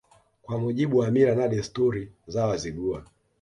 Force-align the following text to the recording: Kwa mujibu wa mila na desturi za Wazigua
Kwa 0.41 0.57
mujibu 0.57 0.97
wa 0.97 1.11
mila 1.11 1.35
na 1.35 1.47
desturi 1.47 2.11
za 2.27 2.45
Wazigua 2.45 3.05